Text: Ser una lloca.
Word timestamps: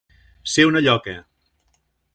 Ser 0.53 0.65
una 0.69 0.81
lloca. 0.87 1.15